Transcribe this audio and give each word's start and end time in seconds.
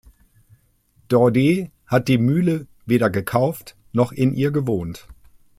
Daudet 1.09 1.69
hat 1.85 2.07
die 2.07 2.17
Mühle 2.17 2.65
weder 2.87 3.11
gekauft 3.11 3.77
noch 3.93 4.11
in 4.11 4.33
ihr 4.33 4.49
gewohnt. 4.49 5.07